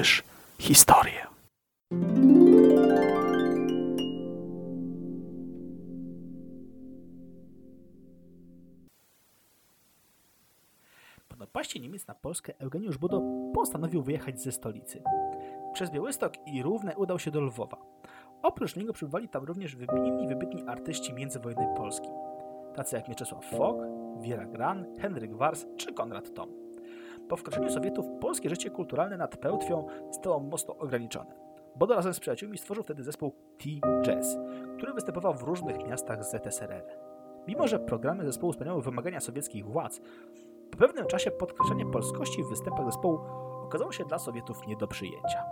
usłysz 0.00 0.22
historię. 0.58 1.26
Po 11.28 11.36
napaści 11.38 11.80
Niemiec 11.80 12.06
na 12.06 12.14
Polskę 12.14 12.52
Eugeniusz 12.58 12.98
Budo 12.98 13.22
postanowił 13.54 14.02
wyjechać 14.02 14.40
ze 14.40 14.52
stolicy. 14.52 15.02
Przez 15.72 15.90
Białystok 15.90 16.32
i 16.46 16.62
Równę 16.62 16.96
udał 16.96 17.18
się 17.18 17.30
do 17.30 17.40
Lwowa. 17.40 17.76
Oprócz 18.42 18.76
niego 18.76 18.92
przybywali 18.92 19.28
tam 19.28 19.44
również 19.44 19.76
wybitni 19.76 20.28
wybitni 20.28 20.62
artyści 20.66 21.12
międzywojennej 21.12 21.76
Polski, 21.76 22.08
tacy 22.74 22.96
jak 22.96 23.08
Mieczysław 23.08 23.44
Fok, 23.44 23.76
Wiera 24.20 24.46
Gran, 24.46 24.86
Henryk 24.98 25.36
Wars 25.36 25.66
czy 25.76 25.92
Konrad 25.92 26.34
Tom. 26.34 26.59
Po 27.30 27.36
wkroczeniu 27.36 27.70
Sowietów 27.70 28.06
polskie 28.20 28.50
życie 28.50 28.70
kulturalne 28.70 29.16
nad 29.16 29.36
Pełtwią 29.36 29.86
zostało 30.10 30.40
mocno 30.40 30.76
ograniczone. 30.76 31.34
Bodo 31.76 31.94
razem 31.94 32.14
z 32.14 32.20
przyjaciółmi 32.20 32.58
stworzył 32.58 32.84
wtedy 32.84 33.02
zespół 33.02 33.32
T-Jazz, 33.58 34.38
który 34.76 34.92
występował 34.92 35.34
w 35.34 35.42
różnych 35.42 35.88
miastach 35.88 36.24
ZSRR. 36.24 36.84
Mimo, 37.48 37.68
że 37.68 37.78
programy 37.78 38.24
zespołu 38.24 38.52
spełniały 38.52 38.82
wymagania 38.82 39.20
sowieckich 39.20 39.66
władz, 39.66 40.00
po 40.70 40.78
pewnym 40.78 41.06
czasie 41.06 41.30
podkreślenie 41.30 41.86
polskości 41.86 42.42
w 42.42 42.48
występach 42.48 42.86
zespołu 42.86 43.18
okazało 43.64 43.92
się 43.92 44.04
dla 44.04 44.18
Sowietów 44.18 44.66
nie 44.66 44.76
do 44.76 44.88
przyjęcia. 44.88 45.44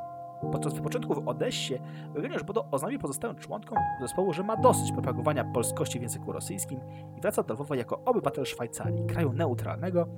Podczas 0.53 0.75
wypoczynku 0.75 1.15
w 1.15 1.29
Odessie 1.29 1.75
Eugeniusz 2.17 2.43
Bodo 2.43 2.65
oznajmił 2.71 3.01
pozostałym 3.01 3.37
członkom 3.37 3.79
zespołu, 4.01 4.33
że 4.33 4.43
ma 4.43 4.57
dosyć 4.57 4.93
propagowania 4.93 5.45
polskości 5.45 5.99
w 5.99 6.03
języku 6.03 6.33
rosyjskim 6.33 6.81
i 7.17 7.21
wraca 7.21 7.43
do 7.43 7.55
Lwowa 7.55 7.77
jako 7.77 8.01
obywatel 8.05 8.45
Szwajcarii, 8.45 9.07
kraju 9.07 9.33
neutralnego, 9.33 10.09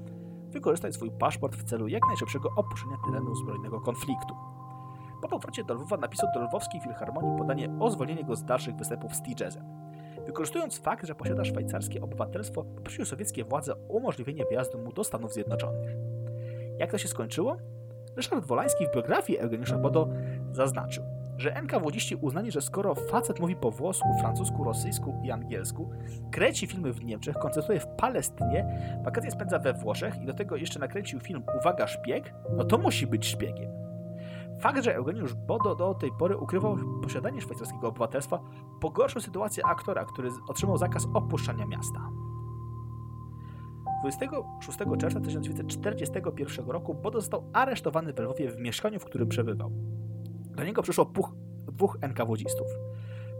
wykorzystać 0.50 0.94
swój 0.94 1.10
paszport 1.10 1.56
w 1.56 1.64
celu 1.64 1.88
jak 1.88 2.02
najszybszego 2.06 2.50
opuszczenia 2.56 2.96
terenu 3.06 3.34
zbrojnego 3.34 3.80
konfliktu. 3.80 4.34
Po 5.22 5.28
powrocie 5.28 5.64
do 5.64 5.74
Lwowa 5.74 5.96
napisał 5.96 6.28
do 6.34 6.40
Lwowskiej 6.40 6.80
Filharmonii 6.80 7.38
podanie 7.38 7.76
o 7.80 7.90
zwolnienie 7.90 8.24
go 8.24 8.36
z 8.36 8.44
dalszych 8.44 8.76
występów 8.76 9.14
z 9.14 9.22
T-Jazzem. 9.22 9.64
Wykorzystując 10.26 10.78
fakt, 10.78 11.06
że 11.06 11.14
posiada 11.14 11.44
szwajcarskie 11.44 12.02
obywatelstwo, 12.02 12.64
poprosił 12.64 13.04
sowieckie 13.04 13.44
władze 13.44 13.74
o 13.74 13.78
umożliwienie 13.88 14.44
wjazdu 14.50 14.78
mu 14.78 14.92
do 14.92 15.04
Stanów 15.04 15.32
Zjednoczonych. 15.32 15.90
Jak 16.78 16.90
to 16.90 16.98
się 16.98 17.08
skończyło? 17.08 17.56
Ryszard 18.16 18.46
Wolański 18.46 18.86
w 18.86 18.94
biografii 18.94 19.38
Eugeniusza 19.38 19.78
Bodo 19.78 20.08
zaznaczył, 20.52 21.04
że 21.40 21.56
NKWDziści 21.56 22.16
uznali, 22.16 22.50
że 22.50 22.60
skoro 22.60 22.94
facet 22.94 23.40
mówi 23.40 23.56
po 23.56 23.70
włosku, 23.70 24.08
francusku, 24.20 24.64
rosyjsku 24.64 25.20
i 25.24 25.30
angielsku, 25.30 25.90
kręci 26.30 26.66
filmy 26.66 26.92
w 26.92 27.04
Niemczech, 27.04 27.36
koncertuje 27.38 27.80
w 27.80 27.86
Palestynie, 27.86 28.66
wakacje 29.04 29.30
spędza 29.30 29.58
we 29.58 29.72
Włoszech 29.72 30.22
i 30.22 30.26
do 30.26 30.34
tego 30.34 30.56
jeszcze 30.56 30.80
nakręcił 30.80 31.20
film 31.20 31.42
Uwaga, 31.60 31.86
szpieg, 31.86 32.34
no 32.56 32.64
to 32.64 32.78
musi 32.78 33.06
być 33.06 33.26
szpiegiem. 33.26 33.72
Fakt, 34.60 34.84
że 34.84 34.94
Eugeniusz 34.94 35.34
Bodo 35.34 35.74
do 35.74 35.94
tej 35.94 36.10
pory 36.18 36.36
ukrywał 36.36 36.76
posiadanie 37.02 37.40
szwajcarskiego 37.40 37.88
obywatelstwa, 37.88 38.40
pogorszył 38.80 39.20
sytuację 39.20 39.66
aktora, 39.66 40.04
który 40.04 40.30
otrzymał 40.48 40.76
zakaz 40.76 41.06
opuszczania 41.14 41.66
miasta. 41.66 42.00
26 44.02 44.78
czerwca 44.98 45.20
1941 45.20 46.70
roku 46.70 46.94
Bodo 46.94 47.20
został 47.20 47.50
aresztowany 47.52 48.12
w 48.12 48.18
Lwowie 48.18 48.50
w 48.50 48.58
mieszkaniu, 48.58 49.00
w 49.00 49.04
którym 49.04 49.28
przebywał. 49.28 49.99
Do 50.56 50.64
niego 50.64 50.82
przyszło 50.82 51.06
puch, 51.06 51.32
dwóch 51.66 51.98
NKWDzistów. 52.00 52.66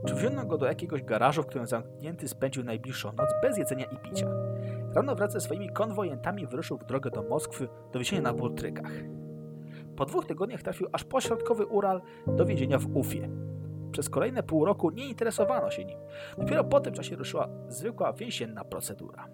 Przywieziono 0.04 0.46
go 0.46 0.58
do 0.58 0.66
jakiegoś 0.66 1.02
garażu, 1.02 1.42
w 1.42 1.46
którym 1.46 1.66
zamknięty 1.66 2.28
spędził 2.28 2.64
najbliższą 2.64 3.12
noc 3.12 3.28
bez 3.42 3.58
jedzenia 3.58 3.84
i 3.84 3.96
picia. 3.96 4.26
Rano 4.94 5.14
wraz 5.14 5.32
ze 5.32 5.40
swoimi 5.40 5.70
konwojentami 5.70 6.46
wyruszył 6.46 6.78
w 6.78 6.84
drogę 6.84 7.10
do 7.10 7.22
Moskwy 7.22 7.68
do 7.92 7.98
więzienia 7.98 8.22
na 8.22 8.32
Bultrykach. 8.32 8.92
Po 9.96 10.06
dwóch 10.06 10.26
tygodniach 10.26 10.62
trafił 10.62 10.88
aż 10.92 11.04
po 11.04 11.20
środkowy 11.20 11.66
Ural 11.66 12.02
do 12.26 12.46
więzienia 12.46 12.78
w 12.78 12.96
Ufie. 12.96 13.28
Przez 13.92 14.10
kolejne 14.10 14.42
pół 14.42 14.64
roku 14.64 14.90
nie 14.90 15.08
interesowano 15.08 15.70
się 15.70 15.84
nim. 15.84 15.98
Dopiero 16.38 16.64
po 16.64 16.80
tym 16.80 16.94
czasie 16.94 17.16
ruszyła 17.16 17.48
zwykła 17.68 18.12
więzienna 18.12 18.64
procedura. 18.64 19.26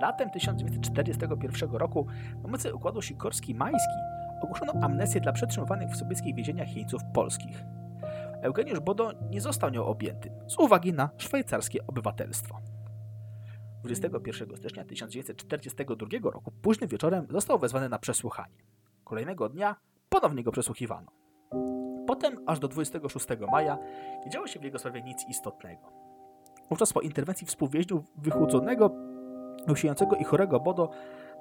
Latem 0.00 0.30
1941 0.30 1.70
roku 1.70 2.06
na 2.42 2.48
mocy 2.48 2.74
układu 2.74 3.00
Sikorski-Majski 3.00 4.23
ogłoszono 4.44 4.72
amnestię 4.82 5.20
dla 5.20 5.32
przetrzymywanych 5.32 5.90
w 5.90 5.96
sowieckich 5.96 6.34
więzieniach 6.34 6.76
jeńców 6.76 7.02
polskich. 7.14 7.64
Eugeniusz 8.42 8.80
Bodo 8.80 9.12
nie 9.30 9.40
został 9.40 9.70
nią 9.70 9.84
objęty 9.84 10.32
z 10.46 10.58
uwagi 10.58 10.92
na 10.92 11.10
szwajcarskie 11.18 11.86
obywatelstwo. 11.86 12.60
21 13.82 14.56
stycznia 14.56 14.84
1942 14.84 16.30
roku 16.30 16.52
późnym 16.62 16.88
wieczorem 16.88 17.26
został 17.30 17.58
wezwany 17.58 17.88
na 17.88 17.98
przesłuchanie. 17.98 18.64
Kolejnego 19.04 19.48
dnia 19.48 19.76
ponownie 20.08 20.42
go 20.42 20.52
przesłuchiwano. 20.52 21.12
Potem 22.06 22.36
aż 22.46 22.58
do 22.58 22.68
26 22.68 23.26
maja 23.52 23.78
nie 24.24 24.30
działo 24.30 24.46
się 24.46 24.60
w 24.60 24.64
jego 24.64 24.78
sprawie 24.78 25.02
nic 25.02 25.24
istotnego. 25.28 25.92
Wówczas 26.70 26.92
po 26.92 27.00
interwencji 27.00 27.46
współwięźniów 27.46 28.04
wychudzonego, 28.16 28.90
usiejącego 29.68 30.16
i 30.16 30.24
chorego 30.24 30.60
Bodo 30.60 30.90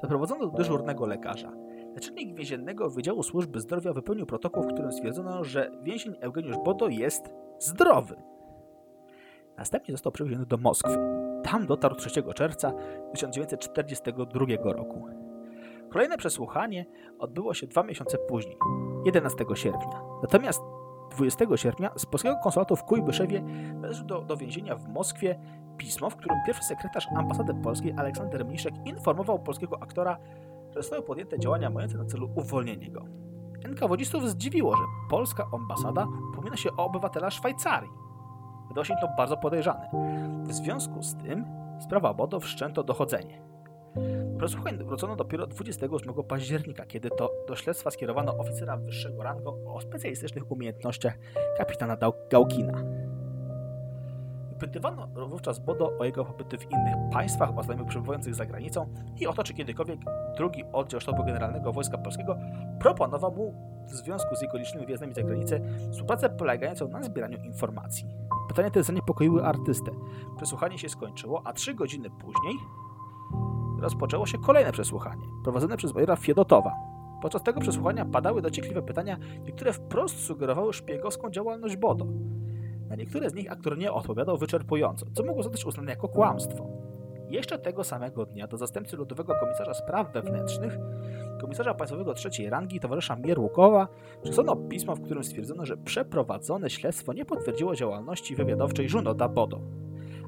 zaprowadzono 0.02 0.48
do 0.48 0.58
dyżurnego 0.58 1.06
lekarza. 1.06 1.52
Naczelnik 1.96 2.36
więziennego 2.36 2.90
Wydziału 2.90 3.24
Służby 3.24 3.60
Zdrowia 3.60 3.94
wypełnił 3.94 4.26
protokół, 4.26 4.64
w 4.64 4.74
którym 4.74 4.92
stwierdzono, 4.92 5.44
że 5.44 5.72
więzień 5.84 6.16
Eugeniusz 6.22 6.58
Bodo 6.66 6.88
jest 6.88 7.34
zdrowy. 7.60 8.16
Następnie 9.58 9.94
został 9.94 10.12
przewieziony 10.12 10.46
do 10.46 10.58
Moskwy. 10.58 10.98
Tam 11.44 11.66
dotarł 11.66 11.96
3 11.96 12.24
czerwca 12.36 12.74
1942 13.14 14.46
roku. 14.64 15.08
Kolejne 15.90 16.18
przesłuchanie 16.18 16.86
odbyło 17.20 17.54
się 17.54 17.68
dwa 17.68 17.84
miesiące 17.84 18.18
później, 18.18 18.58
11 19.06 19.46
sierpnia. 19.56 20.02
Natomiast 20.22 20.62
20 21.12 21.46
sierpnia 21.56 21.92
z 21.98 22.06
polskiego 22.06 22.36
konsulatu 22.44 22.76
w 22.76 22.84
Kujbyszewie 22.84 23.42
należy 23.82 24.04
do, 24.04 24.22
do 24.22 24.38
więzienia 24.38 24.76
w 24.76 24.88
Moskwie 24.88 25.40
pismo, 25.78 26.10
w 26.10 26.16
którym 26.16 26.38
pierwszy 26.46 26.64
sekretarz 26.64 27.08
ambasady 27.18 27.54
polskiej 27.54 27.94
Aleksander 27.98 28.46
Mniszek 28.46 28.74
informował 28.86 29.40
polskiego 29.40 29.78
aktora, 29.82 30.18
że 30.74 30.82
zostały 30.82 31.02
podjęte 31.02 31.40
działania 31.40 31.70
mające 31.70 31.98
na 31.98 32.06
celu 32.06 32.30
uwolnienie 32.36 32.92
go. 32.92 33.06
NKWDzistów 33.64 34.30
zdziwiło, 34.30 34.76
że 34.76 34.84
polska 35.10 35.48
ambasada 35.54 36.08
upomina 36.32 36.58
się 36.58 36.70
o 36.78 36.86
obywatela 36.86 37.32
Szwajcarii. 37.32 37.92
Wydało 38.68 38.86
się 38.86 38.96
to 39.02 39.08
bardzo 39.18 39.38
podejrzane. 39.38 39.90
W 40.48 40.54
związku 40.54 41.04
z 41.04 41.16
tym 41.16 41.46
sprawa 41.80 42.14
Bodo 42.14 42.40
wszczęto 42.40 42.84
dochodzenie. 42.84 43.42
Przesłuchań 44.38 44.78
wrócono 44.78 45.16
dopiero 45.16 45.48
28 45.48 46.14
października, 46.24 46.86
kiedy 46.86 47.10
to 47.10 47.32
do 47.48 47.56
śledztwa 47.56 47.92
skierowano 47.92 48.38
oficera 48.38 48.78
wyższego 48.78 49.24
rango 49.24 49.58
o 49.68 49.82
specjalistycznych 49.82 50.52
umiejętnościach 50.52 51.18
kapitana 51.58 51.98
Gałkina. 52.30 53.03
Wypytywano 54.64 55.08
wówczas 55.28 55.60
Bodo 55.60 55.98
o 56.00 56.06
jego 56.06 56.26
pobyty 56.26 56.58
w 56.58 56.72
innych 56.72 56.96
państwach, 57.12 57.58
o 57.58 57.64
znajomych 57.64 57.88
przebywających 57.88 58.36
za 58.36 58.46
granicą 58.46 58.94
i 59.20 59.28
o 59.28 59.34
to, 59.34 59.44
czy 59.44 59.54
kiedykolwiek 59.54 60.00
drugi 60.38 60.64
oddział 60.74 61.02
sztabu 61.02 61.24
generalnego 61.26 61.74
Wojska 61.74 61.98
Polskiego 61.98 62.38
proponował 62.80 63.32
mu 63.32 63.54
w 63.88 63.92
związku 63.92 64.36
z 64.36 64.42
jego 64.42 64.58
licznymi 64.58 64.86
wjazdami 64.86 65.14
za 65.14 65.24
granicę 65.24 65.60
współpracę 65.92 66.30
polegającą 66.30 66.88
na 66.88 67.04
zbieraniu 67.04 67.38
informacji. 67.44 68.06
Pytania 68.48 68.70
te 68.70 68.84
zaniepokoiły 68.84 69.46
artystę. 69.46 69.92
Przesłuchanie 70.38 70.78
się 70.78 70.90
skończyło, 70.90 71.42
a 71.46 71.54
trzy 71.54 71.74
godziny 71.74 72.10
później 72.10 72.56
rozpoczęło 73.80 74.26
się 74.26 74.38
kolejne 74.38 74.72
przesłuchanie, 74.72 75.24
prowadzone 75.44 75.78
przez 75.78 75.94
majora 75.94 76.16
Fiedotowa. 76.16 76.72
Podczas 77.22 77.44
tego 77.44 77.60
przesłuchania 77.60 78.06
padały 78.06 78.42
dociekliwe 78.42 78.82
pytania, 78.82 79.18
niektóre 79.46 79.74
wprost 79.74 80.20
sugerowały 80.20 80.74
szpiegowską 80.74 81.30
działalność 81.30 81.78
Bodo. 81.78 82.06
Na 82.94 82.98
niektóre 82.98 83.30
z 83.30 83.34
nich 83.34 83.52
aktor 83.52 83.78
nie 83.78 83.92
odpowiadał 83.92 84.38
wyczerpująco, 84.38 85.06
co 85.14 85.24
mogło 85.24 85.44
zostać 85.44 85.66
uznane 85.66 85.92
jako 85.92 86.08
kłamstwo. 86.08 86.68
Jeszcze 87.30 87.60
tego 87.60 87.84
samego 87.84 88.26
dnia 88.26 88.48
do 88.48 88.58
zastępcy 88.58 88.98
Ludowego 88.98 89.34
Komisarza 89.40 89.74
Spraw 89.74 90.14
Wewnętrznych, 90.14 90.78
komisarza 91.42 91.74
państwowego 91.74 92.14
trzeciej 92.14 92.50
rangi, 92.50 92.80
towarzysza 92.80 93.16
Mierłukowa, 93.16 93.88
przesłano 94.24 94.56
pismo, 94.56 94.96
w 94.96 95.02
którym 95.02 95.24
stwierdzono, 95.24 95.66
że 95.66 95.78
przeprowadzone 95.78 96.70
śledztwo 96.70 97.14
nie 97.14 97.26
potwierdziło 97.26 97.76
działalności 97.76 98.36
wywiadowczej 98.36 98.90
Żunoda 98.90 99.30
Bodo. 99.30 99.62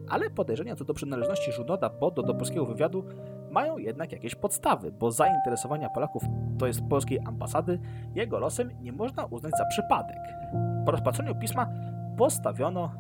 Ale 0.10 0.30
podejrzenia 0.30 0.76
co 0.76 0.86
do 0.86 0.94
przynależności 0.94 1.52
Żunoda 1.52 1.90
Bodo 1.90 2.24
do 2.24 2.34
polskiego 2.34 2.66
wywiadu 2.66 3.04
mają 3.52 3.78
jednak 3.78 4.12
jakieś 4.12 4.36
podstawy, 4.36 4.92
bo 4.92 5.12
zainteresowania 5.12 5.90
Polaków, 5.90 6.24
to 6.60 6.68
jest 6.68 6.82
polskiej 6.90 7.20
ambasady, 7.26 7.80
jego 8.16 8.40
losem 8.40 8.72
nie 8.82 8.92
można 8.92 9.26
uznać 9.26 9.52
za 9.58 9.66
przypadek. 9.66 10.18
Po 10.86 10.92
rozpatrzeniu 10.92 11.36
pisma 11.36 11.68
postawiono 12.18 12.92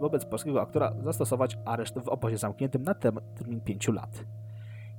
wobec 0.00 0.24
polskiego 0.24 0.62
aktora 0.62 0.92
zastosować 1.02 1.58
areszt 1.64 1.98
w 1.98 2.08
obozie 2.08 2.38
zamkniętym 2.38 2.82
na 2.82 2.94
termin 2.94 3.60
5 3.60 3.88
lat. 3.88 4.24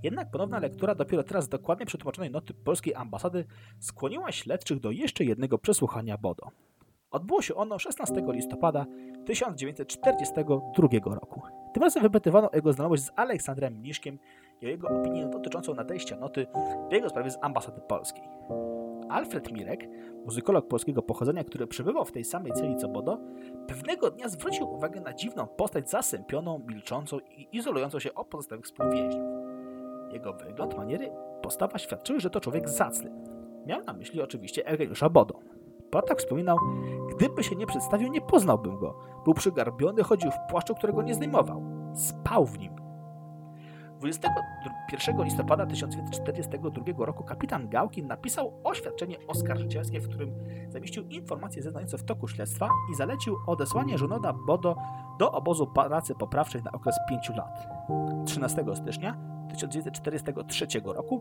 Jednak 0.03 0.31
ponowna 0.31 0.59
lektura 0.59 0.95
dopiero 0.95 1.23
teraz 1.23 1.49
dokładnie 1.49 1.85
przetłumaczonej 1.85 2.31
noty 2.31 2.53
polskiej 2.53 2.95
ambasady 2.95 3.45
skłoniła 3.79 4.31
śledczych 4.31 4.79
do 4.79 4.91
jeszcze 4.91 5.23
jednego 5.23 5.57
przesłuchania 5.57 6.17
Bodo. 6.17 6.47
Odbyło 7.11 7.41
się 7.41 7.55
ono 7.55 7.79
16 7.79 8.23
listopada 8.27 8.85
1942 9.25 11.15
roku. 11.15 11.41
Tym 11.73 11.83
razem 11.83 12.03
wypytywano 12.03 12.51
o 12.51 12.55
jego 12.55 12.73
znajomość 12.73 13.03
z 13.03 13.11
Aleksandrem 13.15 13.73
Mniszkiem 13.73 14.19
i 14.61 14.65
o 14.65 14.69
jego 14.69 14.87
opinię 14.87 15.29
dotyczącą 15.29 15.73
nadejścia 15.73 16.17
noty 16.17 16.47
w 16.89 16.93
jego 16.93 17.09
sprawie 17.09 17.31
z 17.31 17.37
ambasady 17.41 17.81
polskiej. 17.81 18.23
Alfred 19.11 19.51
Mirek, 19.51 19.89
muzykolog 20.25 20.67
polskiego 20.67 21.01
pochodzenia, 21.01 21.43
który 21.43 21.67
przebywał 21.67 22.05
w 22.05 22.11
tej 22.11 22.23
samej 22.23 22.53
celi 22.53 22.75
co 22.75 22.87
Bodo, 22.87 23.19
pewnego 23.67 24.11
dnia 24.11 24.29
zwrócił 24.29 24.73
uwagę 24.73 25.01
na 25.01 25.13
dziwną 25.13 25.47
postać 25.47 25.89
zasępioną, 25.89 26.61
milczącą 26.67 27.19
i 27.19 27.47
izolującą 27.51 27.99
się 27.99 28.13
od 28.13 28.27
pozostałych 28.27 28.65
współwięźniów. 28.65 29.25
Jego 30.11 30.33
wygląd, 30.33 30.77
maniery, 30.77 31.11
postawa 31.41 31.77
świadczyły, 31.77 32.19
że 32.19 32.29
to 32.29 32.39
człowiek 32.39 32.69
zacny. 32.69 33.11
Miał 33.65 33.83
na 33.83 33.93
myśli 33.93 34.21
oczywiście 34.21 34.67
Eugeniusza 34.67 35.09
Bodo. 35.09 35.39
Protak 35.91 36.19
wspominał, 36.19 36.57
gdyby 37.15 37.43
się 37.43 37.55
nie 37.55 37.67
przedstawił, 37.67 38.09
nie 38.09 38.21
poznałbym 38.21 38.77
go. 38.77 38.95
Był 39.25 39.33
przygarbiony, 39.33 40.03
chodził 40.03 40.31
w 40.31 40.51
płaszczu, 40.51 40.75
którego 40.75 41.01
nie 41.01 41.13
zdejmował. 41.13 41.63
Spał 41.93 42.45
w 42.45 42.59
nim. 42.59 42.80
21 44.01 45.23
listopada 45.23 45.65
1942 45.65 47.05
roku 47.05 47.23
kapitan 47.23 47.69
Gałkin 47.69 48.07
napisał 48.07 48.53
oświadczenie 48.63 49.17
oskarżycielskie, 49.27 49.99
w 49.99 50.09
którym 50.09 50.33
zamieścił 50.69 51.07
informacje 51.07 51.61
zeznające 51.63 51.97
w 51.97 52.03
toku 52.03 52.27
śledztwa 52.27 52.69
i 52.91 52.95
zalecił 52.95 53.35
odesłanie 53.47 53.97
żonoda 53.97 54.33
Bodo 54.33 54.75
do 55.19 55.31
obozu 55.31 55.67
pracy 55.67 56.15
poprawczej 56.15 56.63
na 56.63 56.71
okres 56.71 56.95
5 57.09 57.29
lat. 57.29 57.67
13 58.25 58.65
stycznia 58.75 59.17
1943 59.49 60.65
roku 60.85 61.19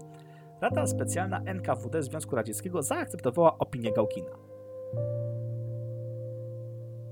Rada 0.61 0.87
Specjalna 0.87 1.41
NKWD 1.41 2.03
Związku 2.03 2.37
Radzieckiego 2.37 2.83
zaakceptowała 2.83 3.59
opinię 3.59 3.93
Gałkina. 3.93 4.31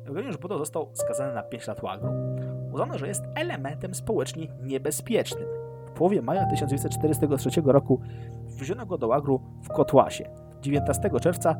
Eugeniusz 0.06 0.36
Bodo 0.36 0.58
został 0.58 0.90
skazany 0.92 1.34
na 1.34 1.42
5 1.42 1.66
lat 1.66 1.82
łagru. 1.82 2.10
Uznano, 2.72 2.98
że 2.98 3.08
jest 3.08 3.24
elementem 3.34 3.94
społecznie 3.94 4.48
niebezpiecznym. 4.62 5.57
W 5.88 5.90
połowie 5.90 6.22
maja 6.22 6.46
1943 6.46 7.62
roku 7.64 8.00
wwieziono 8.46 8.86
go 8.86 8.98
do 8.98 9.08
łagru 9.08 9.40
w 9.62 9.68
Kotłasie. 9.68 10.30
19 10.62 11.10
czerwca 11.20 11.56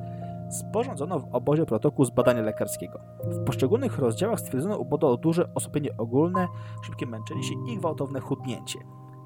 sporządzono 0.50 1.20
w 1.20 1.34
obozie 1.34 1.66
protokół 1.66 2.04
z 2.04 2.10
badania 2.10 2.42
lekarskiego. 2.42 3.00
W 3.24 3.44
poszczególnych 3.44 3.98
rozdziałach 3.98 4.40
stwierdzono 4.40 4.78
u 4.78 4.84
Bodo 4.84 5.16
duże 5.16 5.54
osłabienie 5.54 5.96
ogólne, 5.96 6.48
szybkie 6.82 7.06
męczenie 7.06 7.42
się 7.42 7.54
i 7.66 7.76
gwałtowne 7.76 8.20
chudnięcie. 8.20 8.78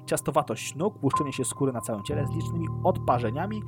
Ciastowatość 0.05 0.75
nóg, 0.75 0.99
błyszczenie 0.99 1.33
się 1.33 1.45
skóry 1.45 1.73
na 1.73 1.81
całym 1.81 2.03
ciele 2.03 2.27
z 2.27 2.35
licznymi 2.35 2.67
odparzeniami, 2.83 3.61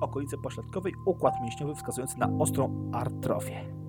okolicy 0.00 0.38
pośladkowej, 0.38 0.94
układ 1.06 1.34
mięśniowy 1.42 1.74
wskazujący 1.74 2.18
na 2.18 2.28
ostrą 2.38 2.90
artrofię. 2.92 3.79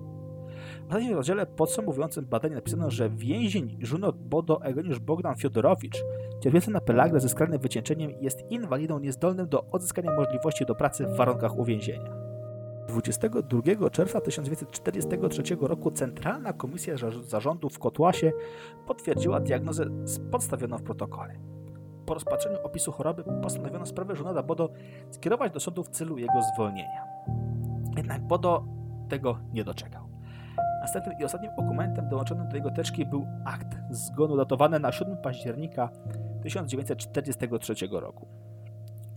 W 0.82 0.94
ostatnim 0.94 1.16
rozdziale 1.16 1.46
podsumowującym 1.46 2.26
badanie 2.26 2.54
napisano, 2.54 2.90
że 2.90 3.10
więzień 3.10 3.78
Żunot 3.80 4.16
Bodo 4.18 4.64
Eugeniusz 4.64 4.98
Bogdan 4.98 5.36
Fiodorowicz, 5.36 6.04
cierpiący 6.40 6.70
na 6.70 6.80
pelagrę 6.80 7.20
ze 7.20 7.28
skrajnym 7.28 7.60
wycieńczeniem, 7.60 8.12
jest 8.20 8.50
inwalidą 8.50 8.98
niezdolnym 8.98 9.48
do 9.48 9.64
odzyskania 9.64 10.16
możliwości 10.16 10.66
do 10.66 10.74
pracy 10.74 11.06
w 11.06 11.16
warunkach 11.16 11.58
uwięzienia. 11.58 12.22
22 12.88 13.90
czerwca 13.90 14.20
1943 14.20 15.42
roku 15.60 15.90
Centralna 15.90 16.52
Komisja 16.52 16.94
Zarządu 17.22 17.68
w 17.68 17.78
Kotłasie 17.78 18.32
potwierdziła 18.86 19.40
diagnozę 19.40 19.86
podstawioną 20.30 20.78
w 20.78 20.82
protokole. 20.82 21.34
Po 22.06 22.14
rozpatrzeniu 22.14 22.58
opisu 22.62 22.92
choroby 22.92 23.24
postanowiono 23.42 23.86
sprawę 23.86 24.16
Żunada 24.16 24.42
Bodo 24.42 24.70
skierować 25.10 25.52
do 25.52 25.60
sądu 25.60 25.84
w 25.84 25.88
celu 25.88 26.18
jego 26.18 26.42
zwolnienia. 26.54 27.04
Jednak 27.96 28.22
Bodo 28.22 28.64
tego 29.08 29.38
nie 29.52 29.64
doczekał. 29.64 30.01
Następnym 30.82 31.18
i 31.18 31.24
ostatnim 31.24 31.50
dokumentem 31.56 32.08
dołączonym 32.08 32.48
do 32.48 32.56
jego 32.56 32.70
teczki 32.70 33.06
był 33.06 33.26
akt 33.44 33.78
zgonu 33.90 34.36
datowany 34.36 34.78
na 34.78 34.92
7 34.92 35.16
października 35.16 35.88
1943 36.42 37.74
roku. 37.90 38.28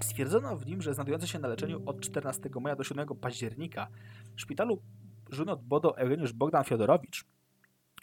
Stwierdzono 0.01 0.57
w 0.57 0.65
nim, 0.65 0.81
że 0.81 0.93
znajdujący 0.93 1.27
się 1.27 1.39
na 1.39 1.47
leczeniu 1.47 1.81
od 1.85 2.01
14 2.01 2.49
maja 2.61 2.75
do 2.75 2.83
7 2.83 3.07
października 3.07 3.87
w 4.35 4.41
szpitalu 4.41 4.81
Żunot 5.29 5.61
Bodo 5.63 5.97
Eugeniusz 5.97 6.33
Bogdan 6.33 6.63
Fiodorowicz 6.63 7.25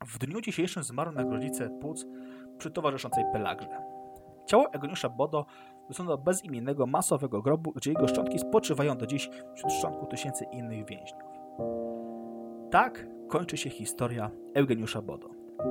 w 0.06 0.19
dniu 0.19 0.41
dzisiejszym 0.41 0.82
zmarł 0.82 1.12
na 1.12 1.25
gruźlicę 1.25 1.70
płuc 1.81 2.06
przy 2.59 2.70
towarzyszącej 2.70 3.25
pelagrze. 3.32 3.81
Ciało 4.47 4.73
Eugeniusza 4.73 5.09
Bodo 5.09 5.47
wysłano 5.88 6.17
do 6.17 6.23
bezimiennego 6.23 6.87
masowego 6.87 7.43
grobu, 7.43 7.73
gdzie 7.73 7.91
jego 7.91 8.09
szczątki 8.09 8.38
spoczywają 8.38 8.97
do 8.97 9.06
dziś 9.06 9.31
wśród 9.55 9.73
szczątków 9.73 10.09
tysięcy 10.09 10.44
innych 10.53 10.87
więźniów. 10.87 11.23
Tak 12.70 13.06
kończy 13.32 13.56
się 13.56 13.70
historia 13.70 14.31
Eugeniusza 14.55 15.02
Bodo. 15.02 15.29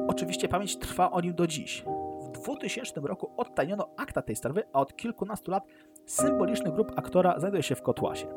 Oczywiście 0.08 0.48
pamięć 0.48 0.78
trwa 0.78 1.12
o 1.12 1.22
nim 1.22 1.34
do 1.34 1.48
dziś. 1.48 1.86
W 2.22 2.30
2000 2.30 3.02
roku 3.02 3.32
odtajniono 3.38 3.90
akta 3.98 4.22
tej 4.22 4.36
sprawy, 4.36 4.64
a 4.74 4.80
od 4.80 4.96
kilkunastu 4.96 5.52
lat 5.52 5.66
symboliczny 6.06 6.72
grób 6.72 6.92
aktora 6.96 7.40
znajduje 7.40 7.64
się 7.64 7.76
w 7.76 7.82
Kotłasie. 7.82 8.28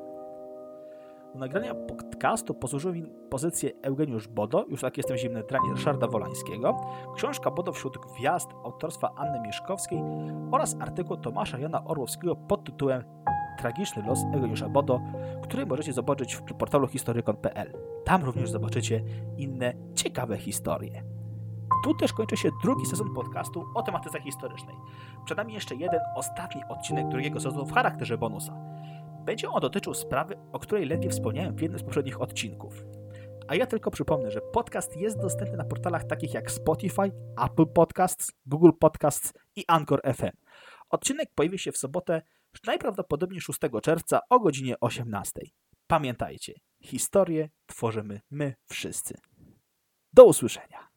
Do 1.32 1.38
nagrania 1.38 1.74
podcastu 1.74 2.54
posłużył 2.54 2.92
mi 2.92 3.02
pozycję 3.30 3.70
Eugeniusz 3.82 4.28
Bodo, 4.28 4.64
już 4.68 4.80
tak 4.80 4.96
jestem 4.96 5.16
zimny 5.16 5.42
dranie 5.42 5.70
Ryszarda 5.74 6.06
Wolańskiego, 6.06 6.80
książka 7.16 7.50
Bodo 7.50 7.72
wśród 7.72 7.98
gwiazd 7.98 8.48
autorstwa 8.64 9.10
Anny 9.16 9.40
Mieszkowskiej 9.40 10.02
oraz 10.50 10.76
artykuł 10.80 11.16
Tomasza 11.16 11.58
Jana 11.58 11.84
Orłowskiego 11.84 12.36
pod 12.36 12.64
tytułem 12.64 13.04
Tragiczny 13.58 14.02
los 14.02 14.18
Eugeniusza 14.34 14.68
Bodo, 14.68 15.00
który 15.42 15.66
możecie 15.66 15.92
zobaczyć 15.92 16.36
w 16.36 16.42
portalu 16.42 16.86
historykon.pl. 16.86 17.93
Tam 18.04 18.24
również 18.24 18.50
zobaczycie 18.50 19.04
inne 19.36 19.74
ciekawe 19.94 20.38
historie. 20.38 21.04
Tu 21.84 21.94
też 21.94 22.12
kończy 22.12 22.36
się 22.36 22.50
drugi 22.62 22.86
sezon 22.86 23.14
podcastu 23.14 23.64
o 23.74 23.82
tematyce 23.82 24.20
historycznej. 24.20 24.76
Przed 25.24 25.38
nami 25.38 25.54
jeszcze 25.54 25.74
jeden, 25.74 26.00
ostatni 26.14 26.62
odcinek 26.68 27.08
drugiego 27.08 27.40
sezonu 27.40 27.66
w 27.66 27.72
charakterze 27.72 28.18
bonusa. 28.18 28.56
Będzie 29.24 29.50
on 29.50 29.60
dotyczył 29.60 29.94
sprawy, 29.94 30.36
o 30.52 30.58
której 30.58 30.86
ledwie 30.86 31.10
wspomniałem 31.10 31.56
w 31.56 31.62
jednym 31.62 31.78
z 31.78 31.82
poprzednich 31.82 32.20
odcinków. 32.20 32.84
A 33.48 33.54
ja 33.54 33.66
tylko 33.66 33.90
przypomnę, 33.90 34.30
że 34.30 34.40
podcast 34.40 34.96
jest 34.96 35.20
dostępny 35.20 35.56
na 35.56 35.64
portalach 35.64 36.04
takich 36.04 36.34
jak 36.34 36.50
Spotify, 36.50 37.12
Apple 37.44 37.66
Podcasts, 37.66 38.32
Google 38.46 38.70
Podcasts 38.80 39.32
i 39.56 39.64
Anchor 39.68 40.00
FM. 40.14 40.36
Odcinek 40.90 41.28
pojawi 41.34 41.58
się 41.58 41.72
w 41.72 41.78
sobotę, 41.78 42.22
najprawdopodobniej 42.66 43.40
6 43.40 43.58
czerwca 43.82 44.20
o 44.30 44.40
godzinie 44.40 44.74
18. 44.80 45.40
Pamiętajcie, 45.86 46.52
historię 46.84 47.48
tworzymy 47.66 48.20
my 48.30 48.54
wszyscy. 48.66 49.18
Do 50.12 50.24
usłyszenia. 50.24 50.93